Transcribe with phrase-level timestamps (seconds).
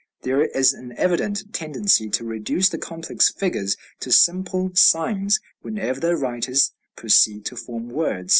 [0.23, 6.15] There is an evident tendency to reduce the complex figures to simple signs whenever the
[6.17, 8.29] writers proceed to form words.